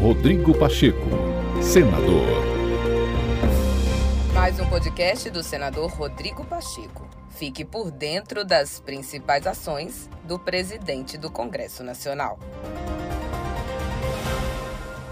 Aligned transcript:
Rodrigo 0.00 0.56
Pacheco, 0.56 1.08
senador. 1.60 2.24
Mais 4.32 4.60
um 4.60 4.70
podcast 4.70 5.28
do 5.28 5.42
senador 5.42 5.90
Rodrigo 5.90 6.44
Pacheco. 6.44 7.04
Fique 7.30 7.64
por 7.64 7.90
dentro 7.90 8.44
das 8.44 8.78
principais 8.78 9.44
ações 9.44 10.08
do 10.22 10.38
presidente 10.38 11.18
do 11.18 11.28
Congresso 11.28 11.82
Nacional. 11.82 12.38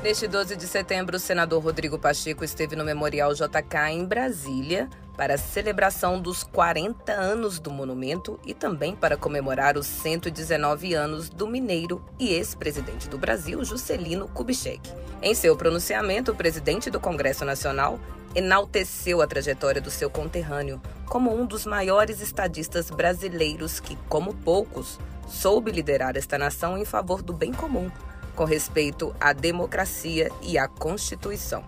Neste 0.07 0.29
12 0.29 0.54
de 0.54 0.68
setembro, 0.68 1.16
o 1.16 1.18
senador 1.18 1.61
Rodrigo 1.61 1.98
Pacheco 1.98 2.45
esteve 2.45 2.77
no 2.77 2.84
Memorial 2.84 3.34
JK 3.34 3.91
em 3.91 4.05
Brasília 4.05 4.88
para 5.16 5.34
a 5.34 5.38
celebração 5.38 6.20
dos 6.20 6.45
40 6.45 7.12
anos 7.12 7.59
do 7.59 7.73
monumento 7.73 8.38
e 8.46 8.55
também 8.55 8.95
para 8.95 9.16
comemorar 9.16 9.77
os 9.77 9.84
119 9.84 10.95
anos 10.95 11.29
do 11.29 11.48
mineiro 11.48 12.00
e 12.20 12.32
ex-presidente 12.34 13.09
do 13.09 13.19
Brasil, 13.19 13.64
Juscelino 13.64 14.29
Kubitschek. 14.29 14.80
Em 15.20 15.34
seu 15.34 15.56
pronunciamento, 15.56 16.30
o 16.30 16.36
presidente 16.36 16.88
do 16.88 17.00
Congresso 17.00 17.45
Nacional 17.45 17.98
enalteceu 18.33 19.20
a 19.20 19.27
trajetória 19.27 19.80
do 19.80 19.91
seu 19.91 20.09
conterrâneo 20.09 20.80
como 21.06 21.34
um 21.34 21.45
dos 21.45 21.66
maiores 21.66 22.20
estadistas 22.20 22.91
brasileiros 22.91 23.80
que, 23.80 23.97
como 24.09 24.33
poucos, 24.36 25.00
soube 25.27 25.73
liderar 25.73 26.16
esta 26.16 26.38
nação 26.38 26.78
em 26.78 26.84
favor 26.84 27.23
do 27.23 27.33
bem 27.33 27.52
comum 27.52 27.91
com 28.37 28.45
respeito 28.45 29.13
à 29.19 29.33
democracia 29.33 30.29
e 30.43 30.59
à 30.59 30.69
Constituição. 30.69 31.65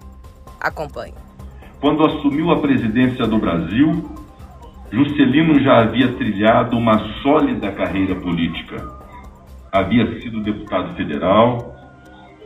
Acompanhe. 0.61 1.15
Quando 1.81 2.05
assumiu 2.05 2.51
a 2.51 2.61
presidência 2.61 3.27
do 3.27 3.39
Brasil, 3.39 4.05
Juscelino 4.91 5.61
já 5.61 5.81
havia 5.81 6.13
trilhado 6.15 6.77
uma 6.77 6.99
sólida 7.23 7.73
carreira 7.73 8.15
política. 8.15 8.77
Havia 9.73 10.21
sido 10.21 10.43
deputado 10.43 10.95
federal, 10.95 11.75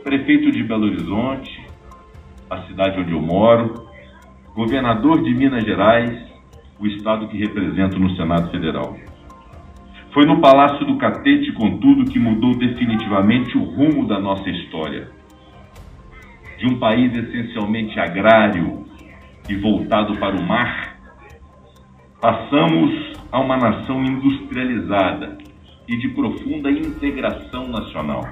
prefeito 0.03 0.51
de 0.51 0.63
Belo 0.63 0.85
Horizonte, 0.85 1.67
a 2.49 2.63
cidade 2.67 2.99
onde 2.99 3.11
eu 3.11 3.21
moro, 3.21 3.87
governador 4.53 5.23
de 5.23 5.33
Minas 5.33 5.63
Gerais, 5.63 6.31
o 6.79 6.85
estado 6.85 7.27
que 7.27 7.37
represento 7.37 7.97
no 7.97 8.15
Senado 8.15 8.51
Federal. 8.51 8.95
Foi 10.13 10.27
no 10.27 10.39
Palácio 10.39 10.85
do 10.85 10.95
Catete, 10.97 11.51
contudo, 11.53 12.05
que 12.05 12.19
mudou 12.19 12.55
definitivamente 12.55 13.57
o 13.57 13.63
rumo 13.63 14.07
da 14.07 14.19
nossa 14.19 14.47
história. 14.47 15.09
De 16.59 16.67
um 16.67 16.77
país 16.77 17.11
essencialmente 17.15 17.99
agrário 17.99 18.85
e 19.49 19.55
voltado 19.55 20.15
para 20.17 20.35
o 20.35 20.43
mar, 20.43 20.99
passamos 22.21 23.17
a 23.31 23.39
uma 23.39 23.57
nação 23.57 24.05
industrializada 24.05 25.35
e 25.87 25.97
de 25.97 26.09
profunda 26.09 26.69
integração 26.69 27.67
nacional. 27.69 28.23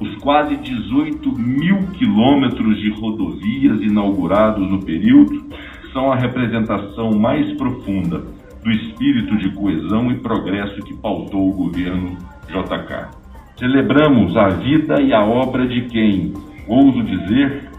Os 0.00 0.12
quase 0.16 0.56
18 0.56 1.38
mil 1.38 1.86
quilômetros 1.92 2.80
de 2.80 2.90
rodovias 2.90 3.80
inaugurados 3.80 4.68
no 4.68 4.84
período 4.84 5.46
são 5.92 6.10
a 6.10 6.16
representação 6.16 7.16
mais 7.16 7.52
profunda 7.56 8.34
do 8.66 8.72
espírito 8.72 9.36
de 9.36 9.50
coesão 9.50 10.10
e 10.10 10.16
progresso 10.16 10.82
que 10.82 10.92
pautou 10.94 11.50
o 11.50 11.52
governo 11.52 12.16
JK. 12.48 13.16
Celebramos 13.56 14.36
a 14.36 14.48
vida 14.48 15.00
e 15.00 15.14
a 15.14 15.24
obra 15.24 15.68
de 15.68 15.82
quem, 15.82 16.34
ouso 16.66 17.00
dizer, 17.04 17.70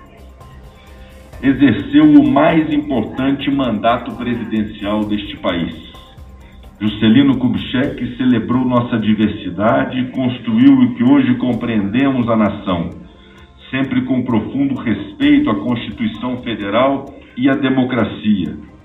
exerceu 1.43 2.05
o 2.05 2.31
mais 2.31 2.71
importante 2.71 3.51
mandato 3.51 4.13
presidencial 4.13 5.03
deste 5.03 5.35
país. 5.35 5.75
Juscelino 6.79 7.37
Kubitschek 7.37 8.15
celebrou 8.15 8.63
nossa 8.63 8.97
diversidade 8.97 9.99
e 9.99 10.09
construiu 10.11 10.73
o 10.73 10.95
que 10.95 11.03
hoje 11.03 11.35
compreendemos 11.35 12.29
a 12.29 12.37
nação, 12.37 12.91
sempre 13.69 14.03
com 14.03 14.23
profundo 14.23 14.75
respeito 14.75 15.49
à 15.49 15.55
Constituição 15.55 16.37
Federal 16.43 17.13
e 17.35 17.49
à 17.49 17.55
democracia 17.55 18.76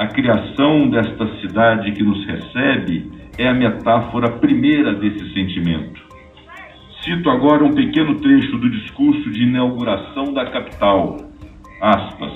a 0.00 0.06
criação 0.06 0.88
desta 0.88 1.26
cidade 1.42 1.92
que 1.92 2.02
nos 2.02 2.24
recebe 2.24 3.12
é 3.36 3.46
a 3.46 3.52
metáfora 3.52 4.30
primeira 4.30 4.94
desse 4.94 5.30
sentimento. 5.34 6.00
Cito 7.04 7.28
agora 7.28 7.62
um 7.62 7.74
pequeno 7.74 8.14
trecho 8.14 8.56
do 8.56 8.70
discurso 8.70 9.30
de 9.30 9.42
inauguração 9.42 10.32
da 10.32 10.46
capital. 10.46 11.18
Aspas. 11.82 12.32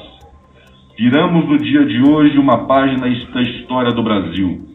Viramos 0.98 1.48
no 1.48 1.56
dia 1.56 1.86
de 1.86 2.02
hoje 2.02 2.36
uma 2.36 2.66
página 2.66 3.08
da 3.32 3.40
história 3.40 3.92
do 3.92 4.02
Brasil, 4.02 4.68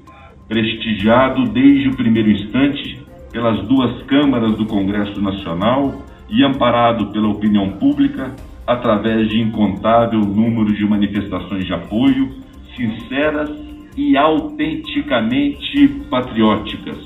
prestigiado 0.47 1.43
desde 1.43 1.89
o 1.89 1.95
primeiro 1.95 2.31
instante 2.31 3.05
pelas 3.31 3.67
duas 3.67 4.01
câmaras 4.07 4.57
do 4.57 4.65
Congresso 4.65 5.21
Nacional 5.21 5.93
e 6.27 6.43
amparado 6.43 7.11
pela 7.11 7.27
opinião 7.27 7.69
pública 7.69 8.35
através 8.65 9.29
de 9.29 9.39
incontável 9.39 10.21
número 10.21 10.73
de 10.73 10.83
manifestações 10.87 11.67
de 11.67 11.73
apoio 11.73 12.48
sinceras 12.79 13.51
e 13.97 14.15
autenticamente 14.15 15.89
patrióticas 16.09 16.97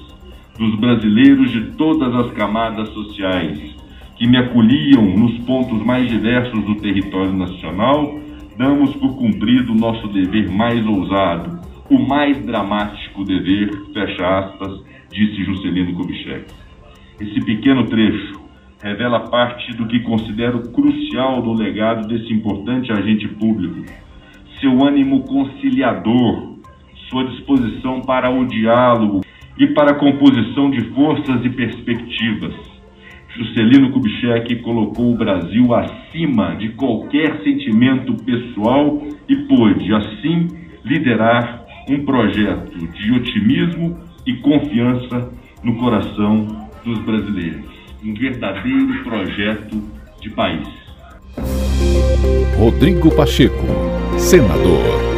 dos 0.56 0.76
brasileiros 0.80 1.52
de 1.52 1.72
todas 1.72 2.14
as 2.14 2.32
camadas 2.34 2.90
sociais 2.90 3.74
que 4.16 4.28
me 4.28 4.38
acolhiam 4.38 5.02
nos 5.18 5.36
pontos 5.40 5.84
mais 5.84 6.08
diversos 6.08 6.64
do 6.64 6.76
território 6.76 7.34
nacional, 7.34 8.20
damos 8.56 8.96
por 8.98 9.18
cumprido 9.18 9.74
nosso 9.74 10.08
dever 10.10 10.52
mais 10.52 10.86
ousado, 10.86 11.60
o 11.90 11.98
mais 11.98 12.38
dramático 12.46 13.26
dever, 13.26 13.72
fecha 13.92 14.40
aspas, 14.40 14.84
disse 15.12 15.44
Juscelino 15.44 15.96
Kubitschek. 15.96 16.46
Esse 17.20 17.44
pequeno 17.44 17.88
trecho 17.88 18.40
revela 18.80 19.22
parte 19.22 19.76
do 19.76 19.88
que 19.88 20.02
considero 20.02 20.70
crucial 20.72 21.42
no 21.44 21.54
legado 21.54 22.08
desse 22.08 22.32
importante 22.32 22.92
agente 22.92 23.28
público, 23.28 23.84
seu 24.64 24.82
ânimo 24.82 25.24
conciliador, 25.24 26.56
sua 27.10 27.26
disposição 27.26 28.00
para 28.00 28.30
o 28.30 28.46
diálogo 28.46 29.20
e 29.58 29.68
para 29.68 29.92
a 29.92 30.00
composição 30.00 30.72
de 30.72 30.80
forças 30.94 31.44
e 31.44 31.50
perspectivas. 31.50 32.54
Juscelino 33.36 33.92
Kubitschek 33.92 34.56
colocou 34.62 35.12
o 35.12 35.18
Brasil 35.18 35.74
acima 35.76 36.56
de 36.56 36.70
qualquer 36.70 37.44
sentimento 37.44 38.16
pessoal 38.24 39.02
e 39.28 39.36
pôde, 39.48 39.94
assim, 39.94 40.48
liderar 40.86 41.66
um 41.90 42.06
projeto 42.06 42.88
de 42.88 43.12
otimismo 43.12 44.00
e 44.26 44.34
confiança 44.36 45.34
no 45.62 45.76
coração 45.76 46.70
dos 46.86 47.00
brasileiros. 47.00 47.66
Um 48.02 48.14
verdadeiro 48.14 49.04
projeto 49.04 49.84
de 50.22 50.30
país. 50.30 50.83
Rodrigo 52.58 53.10
Pacheco 53.12 53.66
senador. 54.18 55.13